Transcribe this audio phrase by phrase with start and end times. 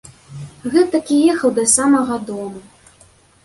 [0.75, 2.67] Гэтак і ехаў да самага дому.